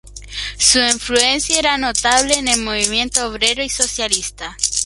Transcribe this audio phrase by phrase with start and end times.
[0.57, 4.57] Su influencia era notable en el movimiento obrero y socialista.